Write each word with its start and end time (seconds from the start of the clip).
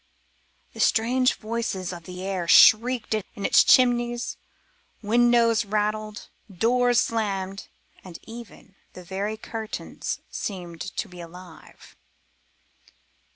The 0.73 0.79
strange 0.79 1.35
voices 1.35 1.93
of 1.93 2.05
the 2.05 2.23
air 2.23 2.47
shrieked 2.47 3.13
in 3.13 3.45
its 3.45 3.63
chimneys 3.63 4.35
windows 5.03 5.63
rattled, 5.63 6.27
doors 6.51 6.99
slammed, 6.99 7.67
and 8.03 8.17
even, 8.23 8.73
the 8.93 9.03
very 9.03 9.37
curtains 9.37 10.17
seemed 10.31 10.81
to 10.81 11.07
live 11.07 11.23
and 11.35 11.67
move. 11.69 11.95